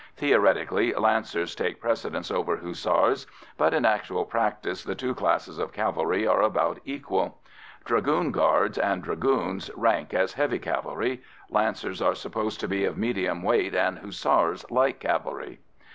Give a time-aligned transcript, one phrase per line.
[0.15, 6.25] Theoretically, Lancers take precedence over Hussars, but in actual practice the two classes of cavalry
[6.25, 7.37] are about equal.
[7.85, 13.43] Dragoon Guards and Dragoons rank as heavy cavalry; Lancers are supposed to be of medium
[13.43, 15.59] weight, and Hussars light cavalry.